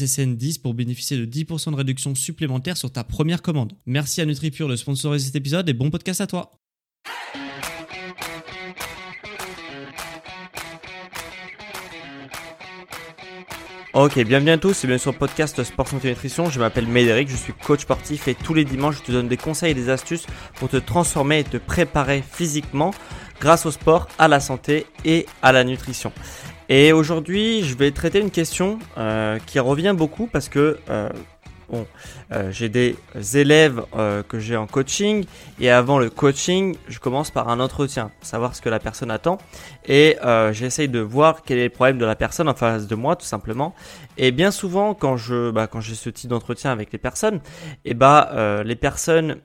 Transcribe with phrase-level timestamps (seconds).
[0.00, 3.72] SSN10 pour bénéficier de 10% de réduction supplémentaire sur ta première commande.
[3.86, 6.52] Merci à NutriPure de sponsoriser cet épisode et bon podcast à toi.
[13.92, 16.48] Ok, bienvenue à tous, c'est bien sûr le podcast Sport Santé Nutrition.
[16.48, 19.36] Je m'appelle Médéric, je suis coach sportif et tous les dimanches je te donne des
[19.36, 22.92] conseils et des astuces pour te transformer et te préparer physiquement
[23.40, 26.12] grâce au sport, à la santé et à la nutrition.
[26.72, 31.08] Et aujourd'hui, je vais traiter une question euh, qui revient beaucoup parce que euh,
[31.68, 31.84] bon,
[32.30, 32.94] euh, j'ai des
[33.34, 33.82] élèves
[34.28, 35.24] que j'ai en coaching
[35.58, 39.38] et avant le coaching, je commence par un entretien savoir ce que la personne attend
[39.88, 40.16] et
[40.52, 43.26] j'essaye de voir quel est le problème de la personne en face de moi tout
[43.26, 43.74] simplement.
[44.16, 47.40] Et bien souvent, quand je, bah, quand j'ai ce type d'entretien avec les personnes,
[47.84, 49.40] et bah les personnes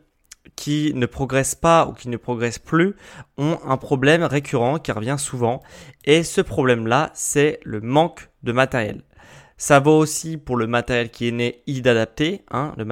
[0.56, 2.96] qui ne progressent pas ou qui ne progressent plus
[3.38, 5.62] ont un problème récurrent qui revient souvent.
[6.06, 9.04] Et ce problème-là, c'est le manque de matériel.
[9.58, 12.42] Ça vaut aussi pour le matériel qui est né inadapté.
[12.52, 12.73] Hein.
[12.78, 12.84] Le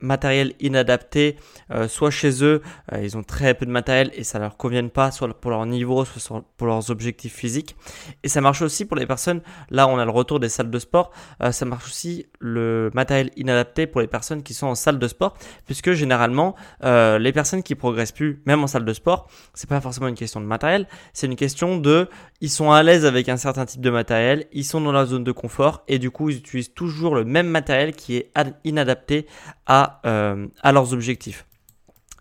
[0.00, 1.36] matériel inadapté,
[1.72, 2.62] euh, soit chez eux,
[2.92, 5.66] euh, ils ont très peu de matériel et ça leur convient pas, soit pour leur
[5.66, 7.74] niveau, soit pour leurs objectifs physiques.
[8.22, 9.40] Et ça marche aussi pour les personnes,
[9.70, 11.10] là on a le retour des salles de sport,
[11.42, 15.08] euh, ça marche aussi le matériel inadapté pour les personnes qui sont en salle de
[15.08, 19.80] sport, puisque généralement les personnes qui progressent plus, même en salle de sport, c'est pas
[19.80, 22.08] forcément une question de matériel, c'est une question de,
[22.40, 25.24] ils sont à l'aise avec un certain type de matériel, ils sont dans la zone
[25.24, 28.30] de confort et du coup, ils utilisent toujours le même matériel qui est
[28.64, 29.26] inadapté
[29.64, 31.46] à, euh, à leurs objectifs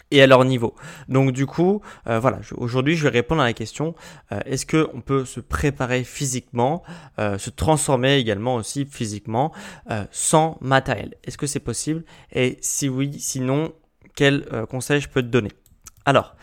[0.09, 0.73] et à leur niveau.
[1.09, 3.93] Donc du coup, euh, voilà, aujourd'hui je vais répondre à la question
[4.31, 6.81] euh, est-ce que on peut se préparer physiquement,
[7.17, 9.51] se transformer également aussi physiquement
[10.11, 11.15] sans matériel?
[11.25, 12.05] Est-ce que c'est possible?
[12.31, 13.73] Et si oui, sinon,
[14.15, 15.51] quel conseil je peux te donner?
[16.05, 16.37] Alors,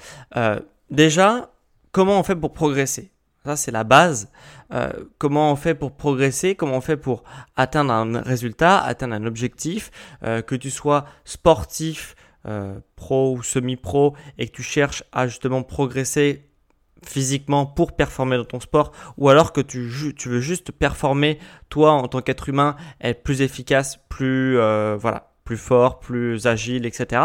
[0.91, 1.55] déjà,
[1.91, 3.13] comment on fait pour progresser?
[3.45, 4.31] Ça, c'est la base.
[4.73, 7.25] Euh, comment on fait pour progresser, comment on fait pour
[7.57, 9.91] atteindre un résultat, atteindre un objectif,
[10.23, 12.15] euh, que tu sois sportif,
[12.47, 16.47] euh, pro ou semi-pro, et que tu cherches à justement progresser
[17.07, 21.39] physiquement pour performer dans ton sport, ou alors que tu, tu veux juste performer
[21.71, 27.23] toi en tant qu'être humain, être plus efficace, plus voilà, plus fort, plus agile, etc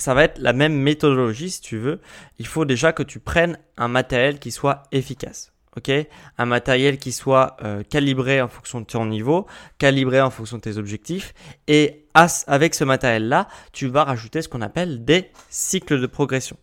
[0.00, 2.00] ça va être la même méthodologie si tu veux.
[2.38, 5.52] Il faut déjà que tu prennes un matériel qui soit efficace.
[5.76, 5.90] ok?
[6.38, 9.46] Un matériel qui soit euh, calibré en fonction de ton niveau,
[9.78, 11.34] calibré en fonction de tes objectifs.
[11.68, 16.56] Et avec ce matériel-là, tu vas rajouter ce qu'on appelle des cycles de progression.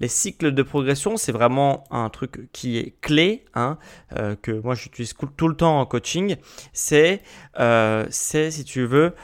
[0.00, 3.78] Les cycles de progression, c'est vraiment un truc qui est clé, hein,
[4.16, 6.36] euh, que moi j'utilise tout le temps en coaching.
[6.72, 7.22] C'est,
[7.58, 9.14] euh, c'est si tu veux,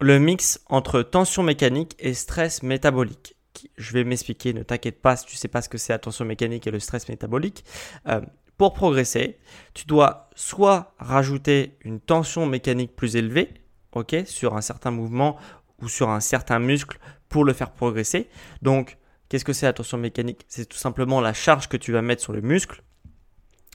[0.00, 3.36] le mix entre tension mécanique et stress métabolique.
[3.76, 6.24] Je vais m'expliquer, ne t'inquiète pas si tu sais pas ce que c'est la tension
[6.24, 7.64] mécanique et le stress métabolique.
[8.06, 8.20] Euh,
[8.56, 9.38] pour progresser,
[9.74, 13.54] tu dois soit rajouter une tension mécanique plus élevée,
[13.92, 15.36] ok, sur un certain mouvement
[15.80, 16.98] ou sur un certain muscle
[17.28, 18.28] pour le faire progresser.
[18.62, 18.98] Donc,
[19.28, 20.44] qu'est-ce que c'est la tension mécanique?
[20.48, 22.82] C'est tout simplement la charge que tu vas mettre sur le muscle.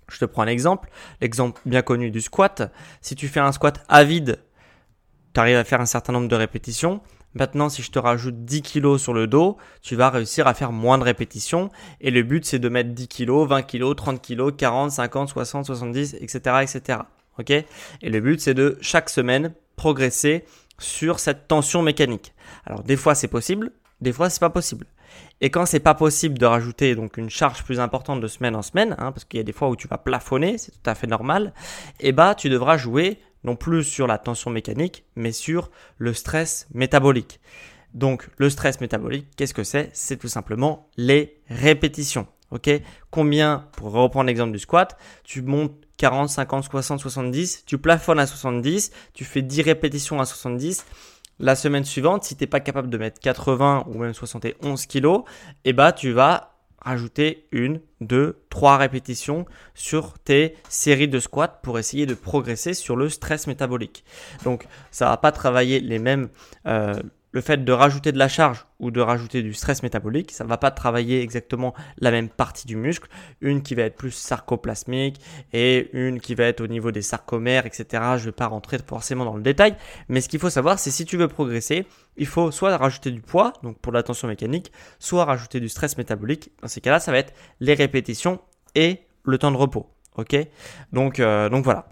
[0.10, 0.90] Je te prends un exemple,
[1.22, 2.72] l'exemple bien connu du squat.
[3.02, 4.40] Si tu fais un squat à vide
[5.34, 7.02] tu arrives à faire un certain nombre de répétitions.
[7.36, 10.72] Maintenant, si je te rajoute 10 kg sur le dos, tu vas réussir à faire
[10.72, 11.70] moins de répétitions.
[12.00, 15.66] Et le but, c'est de mettre 10 kg, 20 kg, 30 kg, 40, 50, 60,
[15.66, 17.00] 70, etc., etc.
[17.40, 17.50] Ok?
[17.50, 17.66] Et
[18.10, 20.46] le but, c'est de chaque semaine progresser
[20.78, 22.34] sur cette tension mécanique.
[22.66, 23.72] Alors, des fois, c'est possible,
[24.02, 24.86] des fois, c'est pas possible.
[25.42, 28.62] Et quand c'est pas possible de rajouter donc une charge plus importante de semaine en
[28.62, 30.96] semaine, hein, parce qu'il y a des fois où tu vas plafonner, c'est tout à
[30.96, 31.54] fait normal,
[32.00, 36.14] et eh bah tu devras jouer non plus sur la tension mécanique, mais sur le
[36.14, 37.40] stress métabolique.
[37.94, 39.90] Donc le stress métabolique, qu'est-ce que c'est?
[39.94, 42.28] C'est tout simplement les répétitions.
[42.52, 42.70] Ok?
[43.10, 48.28] Combien, pour reprendre l'exemple du squat, tu montes 40, 50, 60, 70, tu plafonnes à
[48.28, 50.86] 70, tu fais 10 répétitions à 70.
[51.40, 55.24] La semaine suivante, si tu n'es pas capable de mettre 80 ou même 71 kilos,
[55.66, 56.53] eh ben, tu vas
[56.84, 62.96] rajouter une, deux, trois répétitions sur tes séries de squats pour essayer de progresser sur
[62.96, 64.04] le stress métabolique.
[64.44, 66.30] Donc, ça va pas travailler les mêmes,
[66.68, 66.96] euh,
[67.34, 70.50] le fait de rajouter de la charge ou de rajouter du stress métabolique, ça ne
[70.50, 73.10] va pas travailler exactement la même partie du muscle.
[73.42, 75.20] Une qui va être plus sarcoplasmique
[75.52, 77.86] et une qui va être au niveau des sarcomères, etc.
[78.18, 79.76] Je ne vais pas rentrer forcément dans le détail,
[80.10, 81.88] mais ce qu'il faut savoir, c'est si tu veux progresser,
[82.18, 85.98] il faut soit rajouter du poids, donc pour la tension mécanique, soit rajouter du stress
[85.98, 86.52] métabolique.
[86.62, 88.40] Dans ces cas-là, ça va être les répétitions
[88.76, 89.90] et le temps de repos.
[90.18, 90.36] Ok?
[90.92, 91.88] Donc, euh, donc voilà.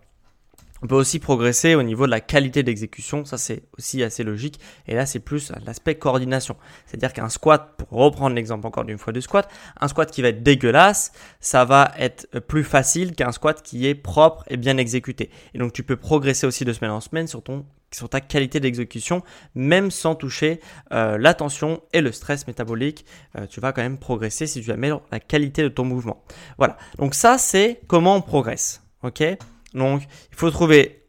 [0.83, 4.59] On peut aussi progresser au niveau de la qualité d'exécution, ça c'est aussi assez logique.
[4.87, 6.55] Et là c'est plus l'aspect coordination.
[6.85, 9.47] C'est-à-dire qu'un squat, pour reprendre l'exemple encore d'une fois du squat,
[9.79, 13.95] un squat qui va être dégueulasse, ça va être plus facile qu'un squat qui est
[13.95, 15.29] propre et bien exécuté.
[15.53, 18.59] Et donc tu peux progresser aussi de semaine en semaine sur ton sur ta qualité
[18.59, 19.21] d'exécution,
[19.53, 20.61] même sans toucher
[20.93, 23.05] euh, la tension et le stress métabolique.
[23.37, 26.23] Euh, tu vas quand même progresser si tu améliores la qualité de ton mouvement.
[26.57, 26.77] Voilà.
[26.97, 28.81] Donc ça, c'est comment on progresse.
[29.03, 29.23] Ok?
[29.73, 31.01] Donc, il faut trouver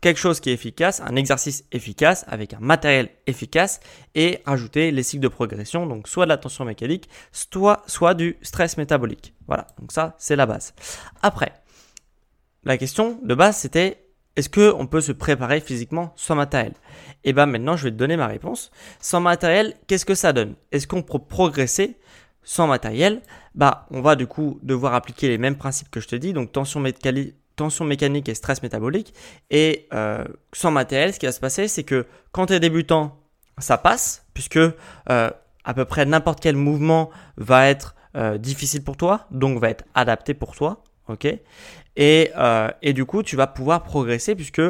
[0.00, 3.80] quelque chose qui est efficace, un exercice efficace avec un matériel efficace
[4.14, 8.36] et rajouter les cycles de progression, donc soit de la tension mécanique, soit, soit du
[8.42, 9.34] stress métabolique.
[9.46, 10.74] Voilà, donc ça c'est la base.
[11.22, 11.52] Après,
[12.64, 14.02] la question de base c'était
[14.36, 16.72] est-ce qu'on peut se préparer physiquement sans matériel?
[17.24, 18.70] Et eh bien maintenant je vais te donner ma réponse.
[19.00, 20.54] Sans matériel, qu'est-ce que ça donne?
[20.72, 21.98] Est-ce qu'on peut progresser
[22.42, 23.22] sans matériel?
[23.54, 26.52] Bah on va du coup devoir appliquer les mêmes principes que je te dis, donc
[26.52, 29.14] tension mécanique tension mécanique et stress métabolique.
[29.50, 33.18] Et euh, sans matériel, ce qui va se passer, c'est que quand tu es débutant,
[33.58, 35.30] ça passe, puisque euh,
[35.64, 39.84] à peu près n'importe quel mouvement va être euh, difficile pour toi, donc va être
[39.94, 40.84] adapté pour toi.
[41.08, 41.26] ok?
[41.98, 42.30] Et,
[42.82, 44.60] et du coup, tu vas pouvoir progresser, puisque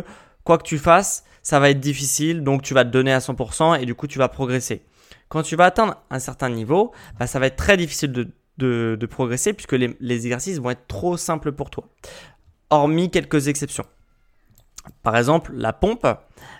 [0.44, 3.80] quoi que tu fasses, ça va être difficile, donc tu vas te donner à 100%
[3.80, 4.82] et du coup, tu vas progresser.
[5.28, 8.12] Quand tu vas atteindre un certain niveau, bah, ça va être très difficile
[8.58, 11.88] de, progresser puisque les, exercices vont être trop simples pour toi
[12.70, 13.84] hormis quelques exceptions.
[15.02, 16.06] Par exemple, la pompe.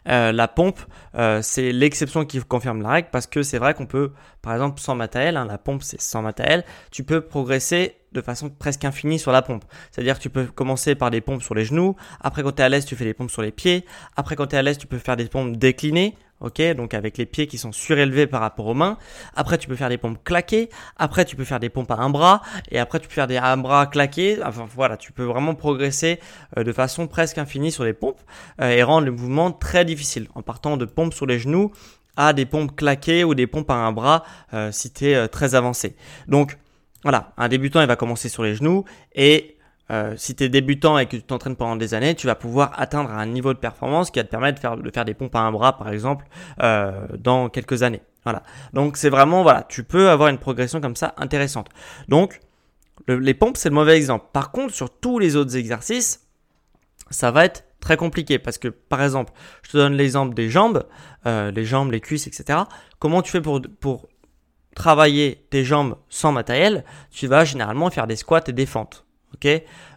[0.08, 0.81] Euh, la pompe,
[1.17, 4.81] euh, c'est l'exception qui confirme la règle parce que c'est vrai qu'on peut, par exemple,
[4.81, 9.19] sans matériel, hein, la pompe c'est sans matériel, tu peux progresser de façon presque infinie
[9.19, 9.64] sur la pompe.
[9.91, 12.64] C'est-à-dire que tu peux commencer par des pompes sur les genoux, après quand tu es
[12.64, 13.85] à l'aise, tu fais des pompes sur les pieds,
[14.17, 17.19] après quand tu es à l'aise, tu peux faire des pompes déclinées, ok Donc avec
[17.19, 18.99] les pieds qui sont surélevés par rapport aux mains.
[19.35, 20.69] Après, tu peux faire des pompes claquées.
[20.97, 22.43] Après, tu peux faire des pompes à un bras.
[22.71, 24.38] Et après, tu peux faire des un bras claqués.
[24.44, 26.21] Enfin voilà, tu peux vraiment progresser
[26.56, 28.21] euh, de façon presque infinie sur les pompes
[28.61, 31.73] euh, et rendre le mouvement très difficile en partant de pompes sur les genoux
[32.17, 34.25] à des pompes claquées ou des pompes à un bras
[34.55, 35.97] euh, si tu es très avancé.
[36.29, 36.56] Donc
[37.03, 38.85] voilà, un débutant il va commencer sur les genoux
[39.15, 39.56] et
[39.91, 42.73] euh, si tu es débutant et que tu t'entraînes pendant des années, tu vas pouvoir
[42.77, 45.35] atteindre un niveau de performance qui va te permettre de faire, de faire des pompes
[45.37, 46.27] à un bras, par exemple,
[46.62, 48.03] euh, dans quelques années.
[48.25, 48.43] Voilà.
[48.73, 51.69] Donc c'est vraiment, voilà, tu peux avoir une progression comme ça intéressante.
[52.09, 52.41] Donc,
[53.06, 54.27] les pompes, c'est le mauvais exemple.
[54.33, 56.27] Par contre, sur tous les autres exercices,
[57.11, 59.32] ça va être très compliqué parce que, par exemple,
[59.62, 60.85] je te donne l'exemple des jambes,
[61.27, 62.61] euh, les jambes, les cuisses, etc.
[62.99, 64.09] Comment tu fais pour, pour
[64.75, 66.85] travailler tes jambes sans matériel?
[67.12, 69.06] Tu vas généralement faire des squats et des fentes.
[69.34, 69.49] Ok?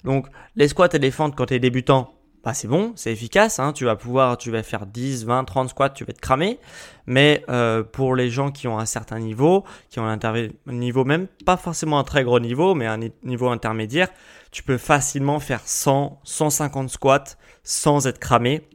[0.03, 3.59] Donc les squats et les fentes quand tu es débutant, bah c'est bon, c'est efficace.
[3.59, 3.73] Hein.
[3.73, 6.59] tu vas pouvoir, tu vas faire 10, 20, 30 squats, tu vas te cramer.
[7.05, 10.17] Mais euh, pour les gens qui ont un certain niveau, qui ont un
[10.67, 14.09] niveau même pas forcément un très gros niveau, mais un niveau intermédiaire,
[14.51, 17.23] tu peux facilement faire 100, 150 squats
[17.63, 18.67] sans être cramé.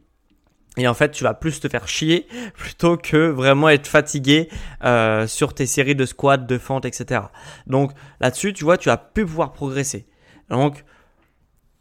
[0.77, 4.49] Et en fait, tu vas plus te faire chier plutôt que vraiment être fatigué
[4.85, 7.23] euh, sur tes séries de squats, de fentes, etc.
[7.67, 10.07] Donc là-dessus, tu vois, tu vas plus pouvoir progresser.
[10.51, 10.85] Donc,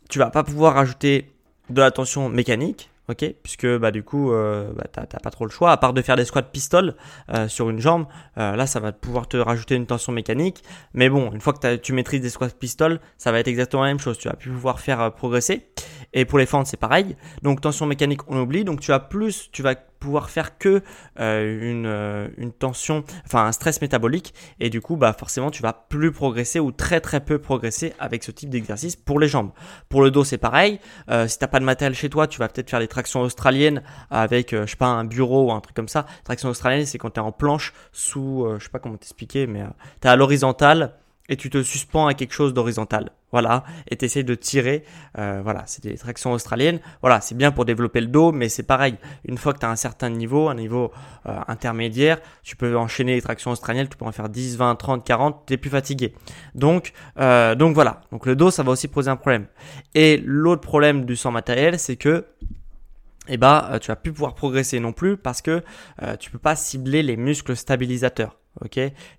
[0.10, 1.34] tu vas pas pouvoir ajouter
[1.70, 5.46] de la tension mécanique, ok Puisque bah, du coup, euh, bah, tu n'as pas trop
[5.46, 6.96] le choix, à part de faire des squats pistoles
[7.34, 8.06] euh, sur une jambe.
[8.38, 10.64] Euh, là, ça va pouvoir te rajouter une tension mécanique.
[10.94, 13.90] Mais bon, une fois que tu maîtrises des squats pistoles, ça va être exactement la
[13.90, 14.18] même chose.
[14.18, 15.70] Tu vas plus pouvoir faire progresser.
[16.14, 17.16] Et pour les fentes, c'est pareil.
[17.42, 18.64] Donc tension mécanique, on oublie.
[18.64, 20.84] Donc tu as plus, tu vas pouvoir faire que
[21.20, 24.34] euh, une, euh, une tension, enfin un stress métabolique.
[24.60, 28.24] Et du coup, bah forcément, tu vas plus progresser ou très très peu progresser avec
[28.24, 29.52] ce type d'exercice pour les jambes.
[29.88, 30.80] Pour le dos, c'est pareil.
[31.10, 33.82] Euh, si t'as pas de matériel chez toi, tu vas peut-être faire des tractions australiennes
[34.10, 36.06] avec, je sais pas, un bureau ou un truc comme ça.
[36.26, 39.64] Traction australienne, c'est quand tu es en planche sous, je sais pas comment t'expliquer, mais
[40.02, 40.94] tu es à l'horizontale
[41.30, 43.12] et tu te suspends à quelque chose d'horizontal.
[43.32, 44.84] Voilà, et tu essaies de tirer.
[45.18, 46.80] Euh, voilà, c'est des tractions australiennes.
[47.02, 48.96] Voilà, c'est bien pour développer le dos, mais c'est pareil.
[49.26, 50.92] Une fois que tu un certain niveau, un niveau
[51.26, 55.04] euh, intermédiaire, tu peux enchaîner les tractions australiennes, tu peux en faire 10, 20, 30,
[55.04, 56.14] 40, tu plus fatigué.
[56.54, 59.48] Donc, euh, donc voilà, donc le dos, ça va aussi poser un problème.
[59.96, 62.26] Et l'autre problème du sang matériel, c'est que
[63.30, 65.64] eh ben, tu vas plus pouvoir progresser non plus parce que
[66.20, 68.36] tu peux pas cibler les muscles stabilisateurs.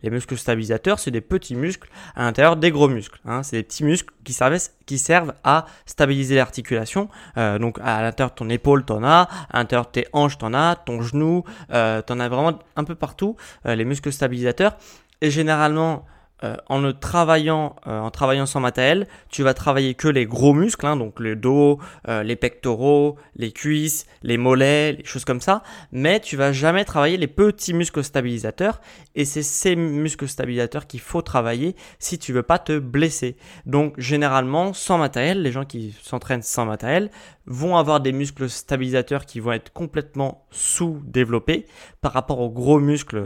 [0.02, 3.20] Les muscles stabilisateurs, c'est des petits muscles à l'intérieur des gros muscles.
[3.24, 3.42] Hein.
[3.42, 7.08] C'est des petits muscles qui servent, qui servent à stabiliser l'articulation.
[7.36, 10.54] Euh, donc à l'intérieur de ton épaule, t'en as, à l'intérieur de tes hanches, t'en
[10.54, 13.36] as, ton genou, euh, t'en as vraiment un peu partout.
[13.66, 14.76] Euh, les muscles stabilisateurs.
[15.20, 16.04] Et généralement,
[16.42, 20.52] euh, en ne travaillant, euh, en travaillant sans matériel, tu vas travailler que les gros
[20.52, 25.40] muscles, hein, donc le dos, euh, les pectoraux, les cuisses, les mollets, les choses comme
[25.40, 25.62] ça,
[25.92, 28.80] mais tu vas jamais travailler les petits muscles stabilisateurs,
[29.14, 33.36] et c'est ces muscles stabilisateurs qu'il faut travailler si tu veux pas te blesser.
[33.64, 37.10] Donc généralement, sans matériel, les gens qui s'entraînent sans matériel
[37.46, 41.66] vont avoir des muscles stabilisateurs qui vont être complètement sous-développés
[42.00, 43.22] par rapport aux gros muscles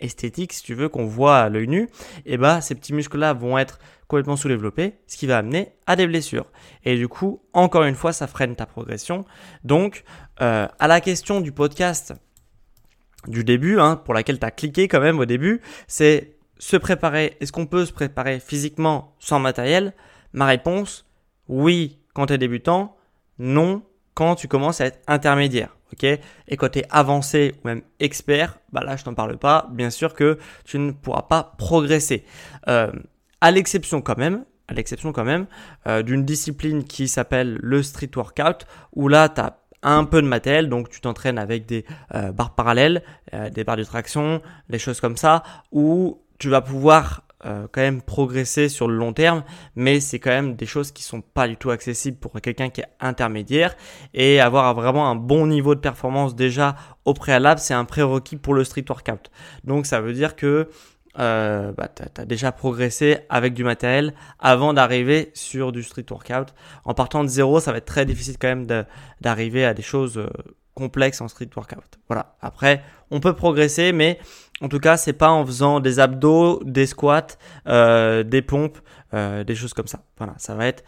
[0.00, 1.82] esthétique, si tu veux, qu'on voit à l'œil nu,
[2.24, 5.96] et eh bah, ces petits muscles-là vont être complètement sous-développés, ce qui va amener à
[5.96, 6.46] des blessures.
[6.84, 9.24] Et du coup, encore une fois, ça freine ta progression.
[9.64, 10.04] Donc,
[10.40, 12.14] euh, à la question du podcast
[13.26, 17.36] du début, hein, pour laquelle tu as cliqué quand même au début, c'est se préparer.
[17.40, 19.92] Est-ce qu'on peut se préparer physiquement sans matériel?
[20.32, 21.06] Ma réponse,
[21.48, 22.96] oui quand tu es débutant,
[23.38, 23.82] non
[24.16, 26.04] quand tu commences à être intermédiaire ok?
[26.48, 30.14] Et quand tu avancé ou même expert, bah là je t'en parle pas, bien sûr
[30.14, 32.24] que tu ne pourras pas progresser.
[32.68, 32.90] Euh,
[33.40, 35.46] à l'exception quand même, à l'exception quand même
[35.86, 40.26] euh, d'une discipline qui s'appelle le street workout, où là tu as un peu de
[40.26, 43.02] matériel, donc tu t'entraînes avec des euh, barres parallèles,
[43.52, 48.02] des barres de traction, des choses comme ça, où tu vas pouvoir euh, quand même
[48.02, 49.44] progresser sur le long terme,
[49.76, 52.80] mais c'est quand même des choses qui sont pas du tout accessibles pour quelqu'un qui
[52.80, 53.76] est intermédiaire
[54.14, 58.52] et avoir vraiment un bon niveau de performance déjà au préalable, c'est un prérequis pour
[58.52, 59.30] le street workout.
[59.64, 60.68] Donc ça veut dire que
[61.18, 66.54] euh, bah, tu as, déjà progressé avec du matériel avant d'arriver sur du street workout.
[66.84, 68.66] En partant de zéro, ça va être très difficile quand même
[69.20, 70.28] d'arriver à des choses euh,
[70.74, 71.98] complexes en street workout.
[72.08, 72.36] Voilà.
[72.42, 74.18] Après, on peut progresser, mais
[74.60, 77.26] en tout cas, c'est pas en faisant des abdos, des squats,
[77.66, 78.78] euh, des pompes,
[79.12, 80.04] euh, des choses comme ça.
[80.16, 80.84] Voilà, ça va être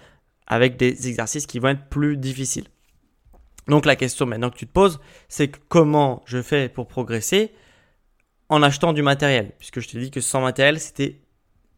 [0.47, 2.67] avec des exercices qui vont être plus difficiles.
[3.67, 4.99] Donc la question maintenant que tu te poses,
[5.29, 7.53] c'est comment je fais pour progresser
[8.49, 11.21] en achetant du matériel, puisque je t'ai dit que sans matériel, c'était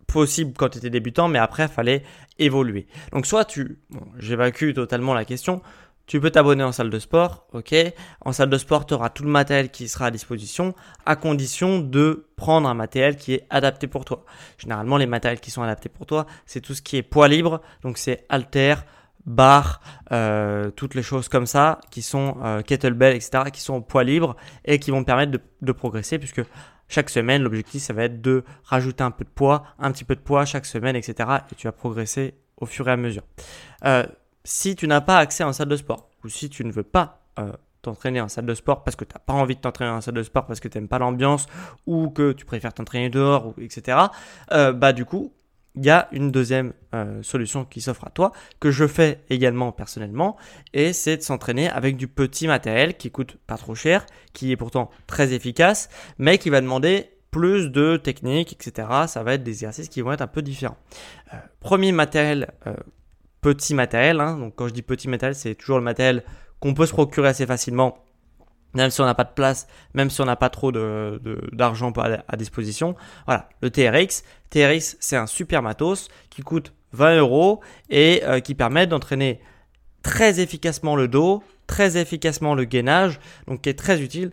[0.07, 2.05] possible quand tu étais débutant, mais après, il fallait
[2.39, 2.87] évoluer.
[3.13, 5.63] Donc soit tu, bon, j'évacue totalement la question,
[6.11, 7.73] tu peux t'abonner en salle de sport, ok
[8.23, 10.75] En salle de sport, tu auras tout le matériel qui sera à disposition,
[11.07, 14.25] à condition de prendre un matériel qui est adapté pour toi.
[14.59, 17.61] Généralement, les matériels qui sont adaptés pour toi, c'est tout ce qui est poids libre,
[17.83, 18.75] donc c'est halter,
[19.25, 24.03] barre, euh, toutes les choses comme ça, qui sont euh, kettlebell, etc., qui sont poids
[24.03, 26.43] libre et qui vont permettre de, de progresser, puisque
[26.89, 30.17] chaque semaine, l'objectif, ça va être de rajouter un peu de poids, un petit peu
[30.17, 31.15] de poids chaque semaine, etc.,
[31.53, 33.23] et tu vas progresser au fur et à mesure.
[33.85, 34.05] Euh,
[34.45, 36.83] si tu n'as pas accès à une salle de sport ou si tu ne veux
[36.83, 39.91] pas euh, t'entraîner en salle de sport parce que tu n'as pas envie de t'entraîner
[39.91, 41.47] en salle de sport parce que tu n'aimes pas l'ambiance
[41.87, 43.99] ou que tu préfères t'entraîner dehors, ou, etc.,
[44.53, 45.33] euh, bah du coup,
[45.77, 49.73] il y a une deuxième euh, solution qui s'offre à toi, que je fais également
[49.73, 50.37] personnellement,
[50.75, 54.57] et c'est de s'entraîner avec du petit matériel qui coûte pas trop cher, qui est
[54.57, 58.89] pourtant très efficace, mais qui va demander plus de techniques, etc.
[59.07, 60.79] Ça va être des exercices qui vont être un peu différents.
[61.61, 62.53] premier matériel
[63.41, 64.21] petit matériel.
[64.21, 64.37] Hein.
[64.39, 66.25] Donc quand je dis petit matériel, c'est toujours le matériel
[66.61, 68.05] qu'on peut se procurer assez facilement,
[68.75, 72.19] même si on n'a pas de place, même si on n'a pas trop d'argent de,
[72.29, 72.95] à, disposition.
[73.27, 74.23] Voilà, le TRX.
[74.51, 79.41] TRX, c'est un super matos qui coûte 20 euros et euh, qui permet d'entraîner
[80.03, 84.33] très efficacement le dos, très efficacement le gainage, donc qui est très utile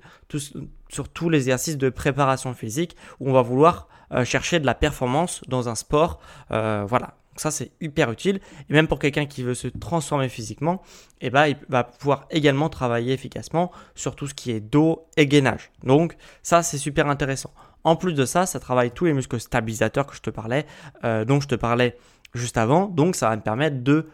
[0.89, 4.73] sur tous les exercices de préparation physique où on va vouloir euh, chercher de la
[4.73, 6.19] performance dans un sport.
[6.51, 8.39] Euh, voilà, ça, c'est hyper utile.
[8.69, 10.81] Et même pour quelqu'un qui veut se transformer physiquement,
[11.21, 15.27] eh ben, il va pouvoir également travailler efficacement sur tout ce qui est dos et
[15.27, 15.71] gainage.
[15.83, 17.53] Donc, ça, c'est super intéressant.
[17.83, 20.65] En plus de ça, ça travaille tous les muscles stabilisateurs que je te parlais,
[21.03, 21.97] euh, dont je te parlais
[22.33, 22.87] juste avant.
[22.87, 24.07] Donc, ça va me permettre de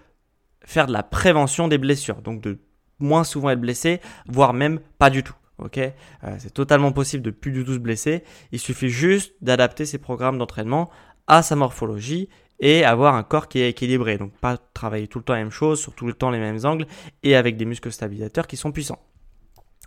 [0.65, 2.22] faire de la prévention des blessures.
[2.22, 2.60] Donc, de
[3.00, 5.36] moins souvent être blessé, voire même pas du tout.
[5.77, 5.89] Euh,
[6.39, 8.24] c'est totalement possible de plus du tout se blesser.
[8.51, 10.89] Il suffit juste d'adapter ses programmes d'entraînement
[11.27, 12.30] à sa morphologie
[12.63, 14.17] et avoir un corps qui est équilibré.
[14.17, 16.60] Donc pas travailler tout le temps la même chose, sur tout le temps les mêmes
[16.63, 16.88] angles
[17.22, 19.00] et avec des muscles stabilisateurs qui sont puissants.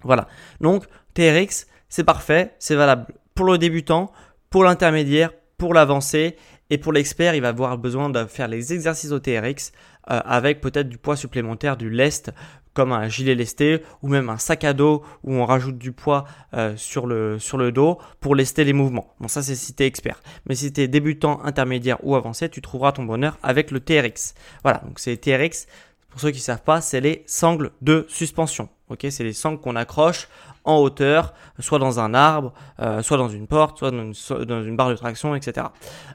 [0.02, 0.28] Voilà.
[0.61, 4.12] Donc TRX, c'est parfait, c'est valable pour le débutant,
[4.50, 6.37] pour l'intermédiaire, pour l'avancé
[6.70, 9.73] Et pour l'expert, il va avoir besoin de faire les exercices au TRX
[10.11, 12.32] euh, avec peut-être du poids supplémentaire, du lest,
[12.75, 16.26] comme un gilet lesté ou même un sac à dos où on rajoute du poids
[16.54, 19.14] euh, sur, le, sur le dos pour lester les mouvements.
[19.18, 20.23] Bon, ça c'est si tu es expert.
[20.46, 24.35] Mais si tu es débutant, intermédiaire ou avancé, tu trouveras ton bonheur avec le TRX.
[24.62, 25.66] Voilà, donc c'est TRX.
[26.11, 28.68] Pour ceux qui ne savent pas, c'est les sangles de suspension.
[28.88, 30.28] Ok, c'est les sangles qu'on accroche
[30.64, 34.90] en hauteur, soit dans un arbre, euh, soit dans une porte, soit dans une, barre
[34.90, 35.69] de traction, etc.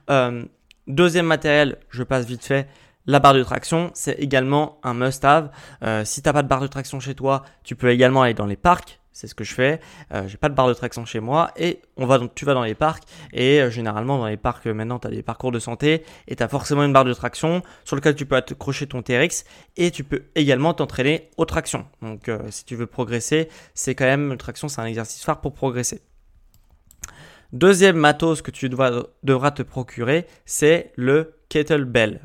[0.10, 0.46] Euh,
[0.88, 2.70] deuxième matériel, je passe vite fait,
[3.08, 5.50] la barre de traction, c'est également un must-have.
[5.84, 8.34] Euh, si tu n'as pas de barre de traction chez toi, tu peux également aller
[8.34, 9.01] dans les parcs.
[9.14, 9.80] C'est ce que je fais.
[10.14, 12.54] Euh, j'ai pas de barre de traction chez moi et on va donc, tu vas
[12.54, 13.04] dans les parcs
[13.34, 16.44] et euh, généralement dans les parcs maintenant tu as des parcours de santé et tu
[16.44, 19.44] as forcément une barre de traction sur lequel tu peux accrocher ton TRX
[19.78, 21.86] et tu peux également t'entraîner aux tractions.
[22.02, 26.02] Donc si tu veux progresser, c'est quand même traction, c'est un exercice phare pour progresser.
[27.54, 32.22] Deuxième matos que tu devras te procurer, c'est le kettlebell.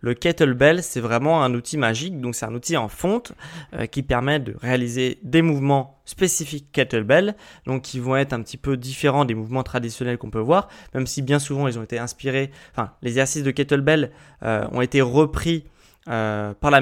[0.00, 3.32] Le kettlebell c'est vraiment un outil magique, donc c'est un outil en fonte
[3.74, 7.34] euh, qui permet de réaliser des mouvements spécifiques kettlebell,
[7.66, 11.08] donc qui vont être un petit peu différents des mouvements traditionnels qu'on peut voir, même
[11.08, 14.12] si bien souvent ils ont été inspirés, enfin les exercices de kettlebell
[14.44, 15.64] euh, ont été repris
[16.08, 16.80] euh, par la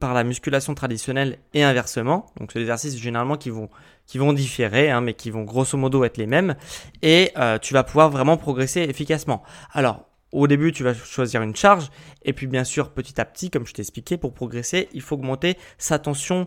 [0.00, 2.26] par la musculation traditionnelle et inversement.
[2.38, 3.68] Donc, c'est des exercices généralement qui vont,
[4.06, 6.56] qui vont différer, hein, mais qui vont grosso modo être les mêmes.
[7.02, 9.42] Et tu vas pouvoir vraiment progresser efficacement.
[9.72, 11.90] Alors, au début, tu vas choisir une charge,
[12.22, 15.14] et puis bien sûr, petit à petit, comme je t'ai expliqué, pour progresser, il faut
[15.14, 16.46] augmenter sa tension,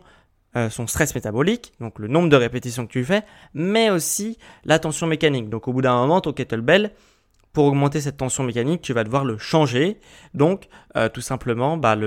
[0.56, 4.78] euh, son stress métabolique, donc le nombre de répétitions que tu fais, mais aussi la
[4.78, 5.50] tension mécanique.
[5.50, 6.92] Donc au bout d'un moment, ton kettlebell,
[7.54, 10.00] pour augmenter cette tension mécanique, tu vas devoir le changer.
[10.34, 11.98] Donc, euh, tout simplement, bah,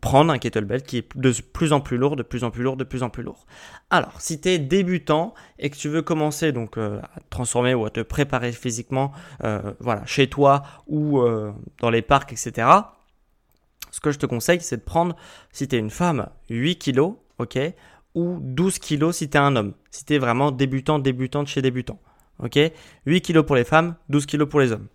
[0.00, 2.76] prendre un kettlebell qui est de plus en plus lourd, de plus en plus lourd,
[2.76, 3.46] de plus en plus lourd.
[3.90, 7.74] Alors, si tu es débutant et que tu veux commencer donc euh, à te transformer
[7.74, 9.12] ou à te préparer physiquement,
[9.44, 11.20] euh, voilà, chez toi ou
[11.78, 12.68] dans les parcs, etc.
[13.90, 15.16] Ce que je te conseille, c'est de prendre,
[15.52, 17.58] si tu es une femme, 8 kilos, ok,
[18.14, 19.74] ou 12 kilos si tu es un homme.
[19.90, 21.98] Si tu es vraiment débutant, débutante chez débutant.
[22.42, 22.58] Ok?
[23.06, 24.88] 8 kilos pour les femmes, 12 kilos pour les hommes.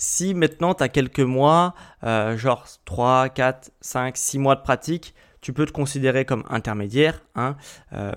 [0.00, 1.74] Si maintenant tu as quelques mois,
[2.04, 7.20] euh, genre 3, 4, 5, 6 mois de pratique, tu peux te considérer comme intermédiaire.
[7.34, 7.56] Hein.
[7.92, 8.12] Euh,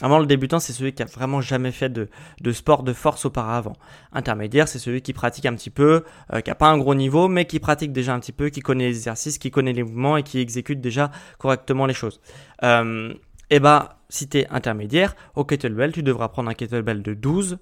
[0.00, 2.08] avant le débutant, c'est celui qui a vraiment jamais fait de,
[2.52, 3.72] sport de force auparavant.
[4.12, 7.26] Intermédiaire, c'est celui qui pratique un petit peu, euh, qui n'a pas un gros niveau,
[7.26, 10.16] mais qui pratique déjà un petit peu, qui connaît les exercices, qui connaît les mouvements
[10.16, 12.20] et qui exécute déjà correctement les choses.
[12.62, 13.16] et
[13.50, 17.58] eh bah, si tu es intermédiaire, au kettlebell, tu devras prendre un kettlebell de 12,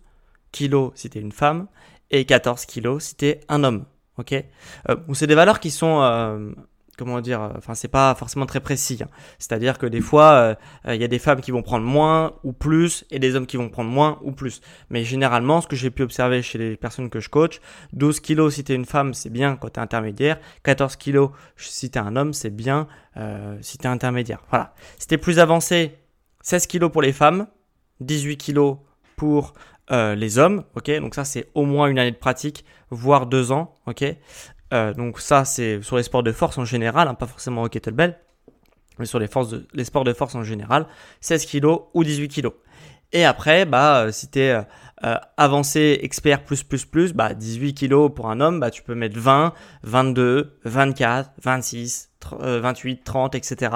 [0.53, 1.67] kilos si tu es une femme
[2.11, 3.85] et 14 kilos si tu es un homme.
[4.19, 4.33] Ok?
[4.33, 6.51] Euh, C'est des valeurs qui sont, euh,
[6.97, 8.99] comment dire, euh, enfin c'est pas forcément très précis.
[9.03, 9.09] Hein.
[9.39, 10.57] C'est-à-dire que des fois,
[10.87, 13.57] il y a des femmes qui vont prendre moins ou plus et des hommes qui
[13.57, 14.61] vont prendre moins ou plus.
[14.91, 17.61] Mais généralement, ce que j'ai pu observer chez les personnes que je coach,
[17.93, 20.39] 12 kilos si tu es une femme, c'est bien quand tu es intermédiaire.
[20.63, 22.87] 14 kilos si tu es un homme, c'est bien
[23.61, 24.43] si tu es intermédiaire.
[24.51, 24.75] Voilà.
[24.99, 25.99] Si tu plus avancé,
[26.43, 27.47] 16 kilos pour les femmes,
[28.01, 28.79] 18 kilos
[29.17, 29.55] pour
[29.91, 30.91] euh, les hommes, ok?
[31.01, 34.05] Donc ça, c'est au moins une année de pratique, voire deux ans, ok?
[34.75, 37.69] Euh, Donc ça, c'est sur les sports de force en général, hein, pas forcément au
[37.69, 38.19] kettlebell,
[38.99, 40.87] mais sur les, forces les sports de force en général,
[41.21, 42.51] 16 kg ou 18 kg.
[43.13, 44.61] Et après, bah, euh, si tu es
[45.03, 49.19] avancé, expert plus plus plus, bah, 18 kg pour un homme, bah, tu peux mettre
[49.19, 53.73] 20, 22, 24, 26, 28, 30, etc.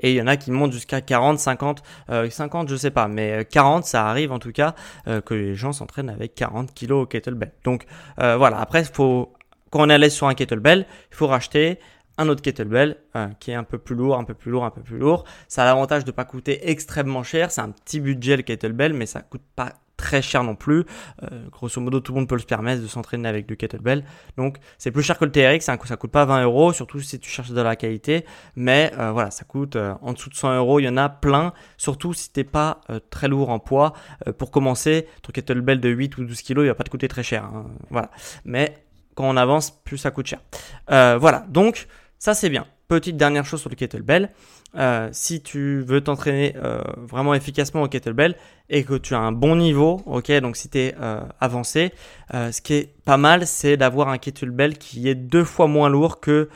[0.00, 1.82] Et il y en a qui montent jusqu'à 40, 50,
[2.30, 4.74] 50, je sais pas, mais 40, euh, ça arrive en tout cas
[5.06, 7.52] euh, que les gens s'entraînent avec 40 kilos au kettlebell.
[7.64, 7.86] Donc
[8.20, 9.32] euh, voilà, après, faut,
[9.70, 11.78] quand on est à l'aise sur un kettlebell, il faut racheter
[12.16, 12.96] un autre kettlebell
[13.40, 15.24] qui est un peu plus lourd, un peu plus lourd, un peu plus lourd.
[15.48, 17.50] Ça a l'avantage de pas coûter extrêmement cher.
[17.50, 20.84] C'est un petit budget le kettlebell, mais ça coûte pas très cher non plus.
[21.22, 24.04] Euh, grosso modo, tout le monde peut se permettre de s'entraîner avec du kettlebell.
[24.36, 25.64] Donc, c'est plus cher que le TRX.
[25.64, 28.24] Ça, ça coûte pas 20 euros, surtout si tu cherches de la qualité.
[28.56, 30.80] Mais euh, voilà, ça coûte euh, en dessous de 100 euros.
[30.80, 31.52] Il y en a plein.
[31.76, 32.80] Surtout si t'es pas
[33.10, 33.92] très lourd en poids.
[34.38, 37.22] pour commencer, ton kettlebell de 8 ou 12 kg, il va pas te coûter très
[37.22, 37.44] cher.
[37.44, 37.66] Hein.
[37.90, 38.10] Voilà.
[38.44, 38.74] Mais
[39.14, 40.40] quand on avance, plus ça coûte cher.
[40.88, 41.44] voilà.
[41.48, 41.86] Donc,
[42.24, 42.66] ça c'est bien.
[42.88, 44.30] Petite dernière chose sur le kettlebell.
[44.76, 48.34] Euh, si tu veux t'entraîner euh, vraiment efficacement au kettlebell
[48.70, 51.92] et que tu as un bon niveau, ok, donc si tu es euh, avancé,
[52.32, 56.20] ce qui est pas mal, c'est d'avoir un kettlebell qui est deux fois moins lourd
[56.20, 56.48] que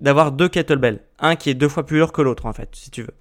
[0.00, 2.92] d'avoir deux kettlebells, un qui est deux fois plus lourd que l'autre en fait, si
[2.92, 3.14] tu veux.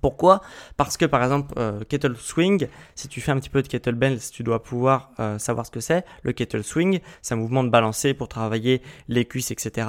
[0.00, 0.40] Pourquoi?
[0.76, 4.18] Parce que par exemple, euh, kettle swing, si tu fais un petit peu de kettlebell,
[4.32, 6.04] tu dois pouvoir euh, savoir ce que c'est.
[6.22, 9.88] Le kettle swing, c'est un mouvement de balancer pour travailler les cuisses, etc.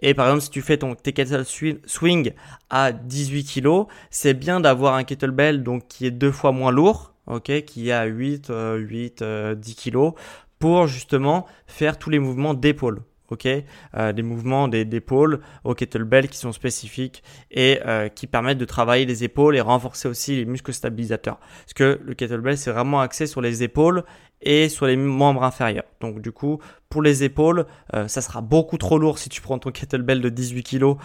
[0.00, 2.32] Et par exemple, si tu fais ton tes kettle swing
[2.70, 7.14] à 18 kg, c'est bien d'avoir un kettlebell donc qui est deux fois moins lourd,
[7.26, 9.24] ok, qui est à 8, 8,
[9.56, 10.12] 10 kg
[10.58, 13.48] pour justement faire tous les mouvements d'épaule ok
[13.96, 19.04] euh, Des mouvements d'épaule au kettlebell qui sont spécifiques et euh, qui permettent de travailler
[19.06, 21.38] les épaules et renforcer aussi les muscles stabilisateurs.
[21.38, 24.04] Parce que le kettlebell, c'est vraiment axé sur les épaules
[24.42, 25.84] et sur les membres inférieurs.
[26.00, 29.58] Donc du coup, pour les épaules, euh, ça sera beaucoup trop lourd si tu prends
[29.58, 30.96] ton kettlebell de 18 kg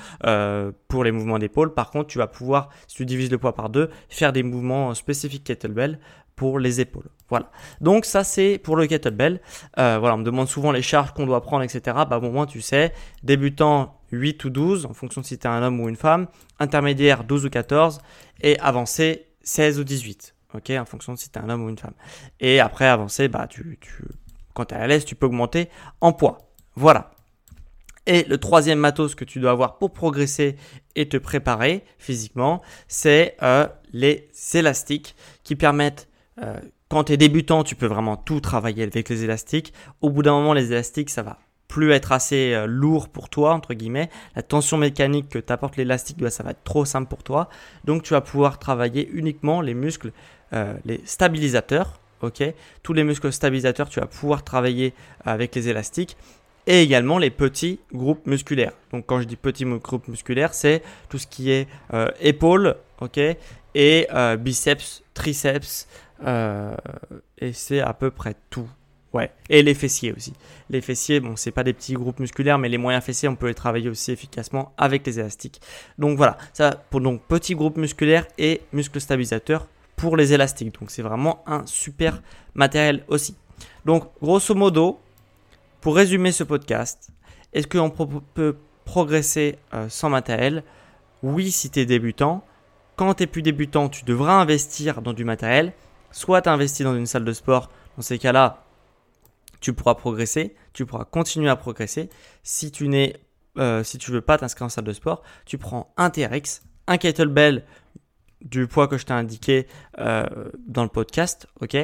[0.88, 1.74] pour les mouvements d'épaule.
[1.74, 4.94] Par contre, tu vas pouvoir, si tu divises le poids par deux, faire des mouvements
[4.94, 6.00] spécifiques kettlebell
[6.36, 7.10] pour les épaules.
[7.30, 7.52] Voilà.
[7.82, 9.42] Donc ça c'est pour le kettlebell.
[9.78, 11.98] Euh, voilà, on me demande souvent les charges qu'on doit prendre, etc.
[12.10, 15.62] Bah bon, moi tu sais, débutant 8 ou 12 en fonction de si tu un
[15.64, 16.28] homme ou une femme,
[16.60, 18.00] intermédiaire 12 ou 14
[18.42, 20.36] et avancé 16 ou 18.
[20.54, 21.94] Ok, en fonction de si tu un homme ou une femme.
[22.40, 24.04] Et après avancé, bah tu, tu
[24.54, 25.70] quand tu es à l'aise, tu peux augmenter
[26.02, 26.50] en poids.
[26.76, 27.12] Voilà.
[28.08, 30.56] Et le troisième matos que tu dois avoir pour progresser
[30.96, 36.08] et te préparer physiquement, c'est euh, les élastiques qui permettent
[36.42, 36.58] euh,
[36.90, 39.74] quand tu es débutant, tu peux vraiment tout travailler avec les élastiques.
[40.02, 43.54] Au bout d'un moment, les élastiques, ça va plus être assez euh, lourd pour toi,
[43.54, 44.10] entre guillemets.
[44.36, 47.50] La tension mécanique que t'apporte l'élastique, bah, ça va être trop simple pour toi.
[47.84, 50.12] Donc tu vas pouvoir travailler uniquement les muscles,
[50.54, 52.00] euh, les stabilisateurs.
[52.22, 52.44] ok?
[52.84, 54.94] Tous les muscles stabilisateurs, tu vas pouvoir travailler
[55.26, 56.16] avec les élastiques.
[56.70, 58.74] Et également les petits groupes musculaires.
[58.92, 61.66] Donc quand je dis petits groupes musculaires, c'est tout ce qui est
[62.20, 63.22] épaules, ok,
[63.74, 65.88] et biceps, triceps,
[66.26, 66.76] euh,
[67.38, 68.70] et c'est à peu près tout.
[69.14, 69.32] Ouais.
[69.50, 70.34] Et les fessiers aussi.
[70.70, 73.48] Les fessiers, bon, c'est pas des petits groupes musculaires, mais les moyens fessiers, on peut
[73.48, 75.62] les travailler aussi efficacement avec les élastiques.
[75.98, 80.80] Donc voilà, ça pour donc petits groupes musculaires et muscles stabilisateurs pour les élastiques.
[80.80, 82.22] Donc c'est vraiment un super
[82.54, 83.36] matériel aussi.
[83.86, 85.00] Donc grosso modo,
[85.82, 87.10] pour résumer ce podcast,
[87.54, 90.64] est-ce qu'on peut progresser euh, sans matériel?
[91.24, 92.44] Oui, si tu es débutant.
[92.96, 95.74] Quand tu es plus débutant, tu devras investir dans du matériel
[96.18, 98.64] soit tu investis dans une salle de sport, dans ces cas-là,
[99.60, 102.10] tu pourras progresser, tu pourras continuer à progresser.
[102.42, 103.18] Si tu n'es,
[103.60, 107.66] euh, veux pas t'inscrire en salle de sport, tu prends un TRX, un kettlebell
[108.42, 109.68] du poids que je t'ai indiqué
[110.00, 110.26] euh,
[110.68, 111.78] dans le podcast, ok,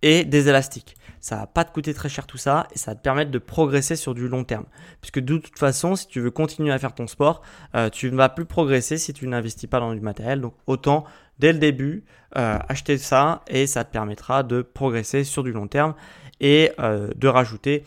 [0.00, 0.96] et des élastiques.
[1.20, 3.38] Ça va pas te coûter très cher tout ça et ça va te permettre de
[3.38, 4.66] progresser sur du long terme.
[5.00, 7.42] Puisque de toute façon, si tu veux continuer à faire ton sport,
[7.74, 10.42] euh, tu ne vas plus progresser si tu n'investis pas dans du matériel.
[10.42, 11.04] Donc autant
[11.38, 12.04] dès le début,
[12.36, 15.94] euh, acheter ça et ça te permettra de progresser sur du long terme
[16.40, 17.84] et euh, de rajouter,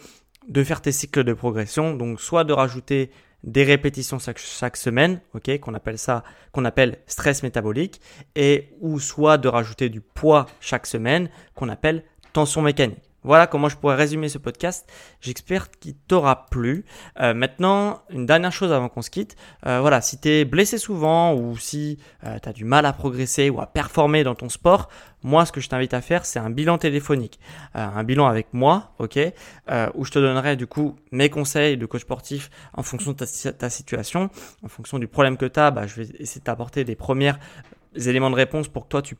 [0.47, 1.93] de faire tes cycles de progression.
[1.95, 3.11] Donc, soit de rajouter
[3.43, 5.21] des répétitions chaque, semaine,
[5.61, 8.01] qu'on appelle ça, qu'on appelle stress métabolique,
[8.35, 13.06] et ou soit de rajouter du poids chaque semaine, qu'on appelle tension mécanique.
[13.23, 14.89] Voilà comment je pourrais résumer ce podcast.
[15.21, 16.85] J'espère qu'il t'aura plu.
[17.19, 19.35] Euh, maintenant, une dernière chose avant qu'on se quitte.
[19.65, 23.59] Euh, voilà, si tu es blessé souvent ou si euh, du mal à progresser ou
[23.59, 24.87] à performer dans ton sport,
[25.23, 27.39] moi, ce que je t'invite à faire, c'est un bilan téléphonique.
[27.73, 29.19] un bilan avec moi, ok,
[29.95, 33.51] où je te donnerai du coup mes conseils de coach sportif en fonction de ta,
[33.51, 34.29] ta situation,
[34.63, 35.71] en fonction du problème que tu as.
[35.71, 37.39] Bah, je vais essayer de t'apporter des premières
[37.97, 39.15] éléments de réponse pour que toi tu,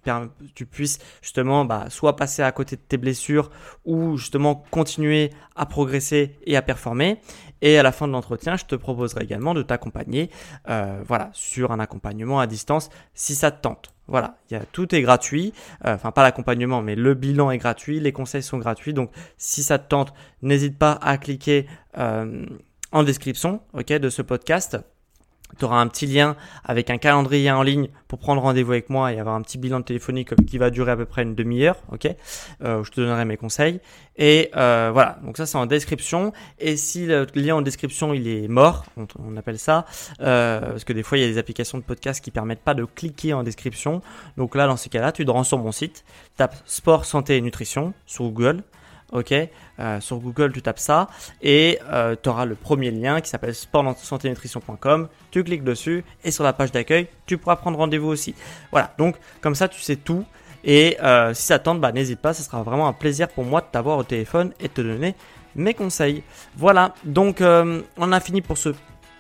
[0.56, 3.50] tu puisses justement bah, soit passer à côté de tes blessures
[3.86, 7.20] ou justement continuer à progresser et à performer.
[7.62, 10.30] Et à la fin de l'entretien, je te proposerai également de t'accompagner
[10.70, 13.94] euh, voilà, sur un accompagnement à distance si ça te tente.
[14.08, 14.38] Voilà,
[14.72, 15.54] tout est gratuit.
[15.86, 18.94] Euh, enfin, pas l'accompagnement, mais le bilan est gratuit, les conseils sont gratuits.
[18.94, 22.46] Donc, si ça te tente, n'hésite pas à cliquer euh,
[22.92, 24.78] en description ok, de ce podcast
[25.58, 29.14] tu auras un petit lien avec un calendrier en ligne pour prendre rendez-vous avec moi
[29.14, 32.08] et avoir un petit bilan téléphonique qui va durer à peu près une demi-heure, ok
[32.64, 33.80] euh, Je te donnerai mes conseils.
[34.18, 36.34] Et euh, voilà, donc ça c'est en description.
[36.60, 39.86] Et si le lien en description il est mort, on, appelle ça,
[40.22, 42.74] euh, parce que des fois il y a des applications de podcast qui permettent pas
[42.74, 44.02] de cliquer en description.
[44.38, 46.04] Donc là dans ces cas-là, tu te rends sur mon site,
[46.36, 48.64] tape sport, santé et nutrition sur Google
[49.12, 49.34] ok
[49.80, 51.08] euh, Sur Google, tu tapes ça
[51.42, 55.08] et euh, tu auras le premier lien qui s'appelle sportsanténutrition.com.
[55.32, 58.36] Tu cliques dessus et sur la page d'accueil, tu pourras prendre rendez-vous aussi.
[58.72, 60.26] Voilà, donc comme ça, tu sais tout.
[60.64, 63.62] Et euh, si ça tente, bah, n'hésite pas, ce sera vraiment un plaisir pour moi
[63.62, 65.16] de t'avoir au téléphone et de te donner
[65.56, 66.24] mes conseils.
[66.56, 68.70] Voilà, donc on a fini pour ce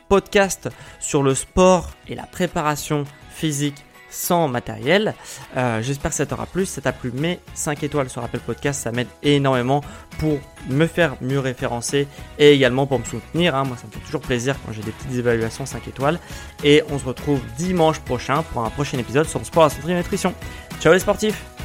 [0.09, 0.69] podcast
[0.99, 5.13] sur le sport et la préparation physique sans matériel.
[5.55, 6.65] Euh, j'espère que ça t'aura plu.
[6.65, 8.81] Ça t'a plu, mets 5 étoiles sur Apple Podcast.
[8.81, 9.81] Ça m'aide énormément
[10.19, 10.39] pour
[10.69, 12.07] me faire mieux référencer
[12.39, 13.55] et également pour me soutenir.
[13.55, 13.63] Hein.
[13.65, 16.19] Moi, ça me fait toujours plaisir quand j'ai des petites évaluations 5 étoiles.
[16.63, 19.91] Et on se retrouve dimanche prochain pour un prochain épisode sur le sport, la santé
[19.91, 20.33] et nutrition.
[20.79, 21.56] Ciao les sportifs